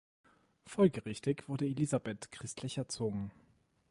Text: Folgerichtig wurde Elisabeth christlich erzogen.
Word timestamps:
Folgerichtig 0.65 1.47
wurde 1.47 1.67
Elisabeth 1.67 2.31
christlich 2.31 2.79
erzogen. 2.79 3.29